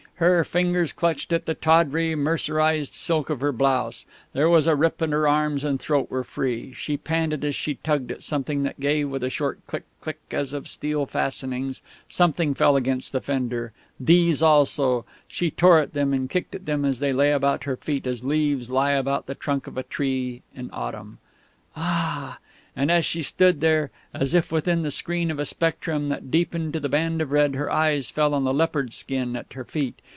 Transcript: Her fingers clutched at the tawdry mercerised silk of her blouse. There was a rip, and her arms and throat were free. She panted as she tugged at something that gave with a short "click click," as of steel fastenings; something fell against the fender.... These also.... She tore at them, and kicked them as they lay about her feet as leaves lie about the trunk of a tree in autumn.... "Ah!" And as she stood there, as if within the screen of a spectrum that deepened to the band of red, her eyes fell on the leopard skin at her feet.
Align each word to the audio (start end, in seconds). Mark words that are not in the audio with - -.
Her 0.15 0.43
fingers 0.43 0.93
clutched 0.93 1.33
at 1.33 1.47
the 1.47 1.55
tawdry 1.55 2.13
mercerised 2.13 2.93
silk 2.93 3.31
of 3.31 3.39
her 3.41 3.51
blouse. 3.51 4.05
There 4.33 4.51
was 4.51 4.67
a 4.67 4.75
rip, 4.75 5.01
and 5.01 5.11
her 5.13 5.27
arms 5.27 5.63
and 5.63 5.79
throat 5.79 6.11
were 6.11 6.23
free. 6.23 6.73
She 6.75 6.95
panted 6.95 7.43
as 7.43 7.55
she 7.55 7.73
tugged 7.81 8.11
at 8.11 8.21
something 8.21 8.61
that 8.61 8.79
gave 8.79 9.09
with 9.09 9.23
a 9.23 9.31
short 9.31 9.65
"click 9.65 9.81
click," 9.99 10.19
as 10.29 10.53
of 10.53 10.67
steel 10.67 11.07
fastenings; 11.07 11.81
something 12.07 12.53
fell 12.53 12.75
against 12.75 13.11
the 13.13 13.19
fender.... 13.19 13.71
These 13.99 14.43
also.... 14.43 15.05
She 15.27 15.49
tore 15.49 15.79
at 15.79 15.93
them, 15.93 16.13
and 16.13 16.29
kicked 16.29 16.65
them 16.67 16.85
as 16.85 16.99
they 16.99 17.13
lay 17.13 17.31
about 17.31 17.63
her 17.63 17.75
feet 17.75 18.05
as 18.05 18.23
leaves 18.23 18.69
lie 18.69 18.91
about 18.91 19.25
the 19.25 19.33
trunk 19.33 19.65
of 19.65 19.75
a 19.75 19.81
tree 19.81 20.43
in 20.53 20.69
autumn.... 20.71 21.17
"Ah!" 21.75 22.37
And 22.75 22.91
as 22.91 23.05
she 23.05 23.23
stood 23.23 23.59
there, 23.59 23.89
as 24.13 24.35
if 24.35 24.51
within 24.51 24.83
the 24.83 24.91
screen 24.91 25.31
of 25.31 25.39
a 25.39 25.45
spectrum 25.45 26.09
that 26.09 26.29
deepened 26.29 26.73
to 26.73 26.79
the 26.79 26.87
band 26.89 27.23
of 27.23 27.31
red, 27.31 27.55
her 27.55 27.71
eyes 27.71 28.11
fell 28.11 28.35
on 28.35 28.43
the 28.43 28.53
leopard 28.53 28.93
skin 28.93 29.35
at 29.35 29.53
her 29.53 29.65
feet. 29.65 29.99